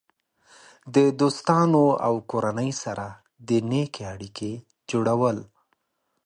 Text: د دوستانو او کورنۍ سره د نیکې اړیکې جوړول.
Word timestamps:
د 0.95 0.97
دوستانو 1.19 1.83
او 2.07 2.13
کورنۍ 2.31 2.71
سره 2.83 3.07
د 3.47 3.49
نیکې 3.69 4.03
اړیکې 4.13 4.51
جوړول. 4.89 5.37